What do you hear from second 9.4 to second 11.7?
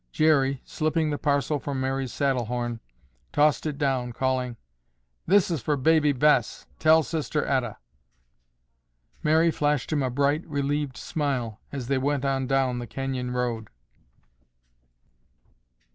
flashed him a bright, relieved smile